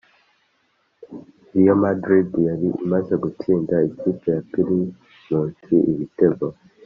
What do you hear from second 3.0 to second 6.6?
gutsinda ikipe yapirimusi ibitego